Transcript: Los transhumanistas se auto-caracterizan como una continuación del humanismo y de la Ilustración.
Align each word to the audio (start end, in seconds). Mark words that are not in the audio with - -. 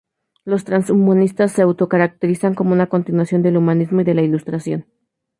Los 0.45 0.63
transhumanistas 0.63 1.51
se 1.51 1.61
auto-caracterizan 1.61 2.55
como 2.55 2.71
una 2.73 2.87
continuación 2.89 3.43
del 3.43 3.55
humanismo 3.57 4.01
y 4.01 4.03
de 4.03 4.15
la 4.15 4.23
Ilustración. 4.23 4.87